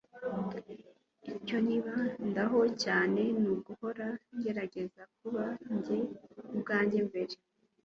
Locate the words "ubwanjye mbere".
6.53-7.35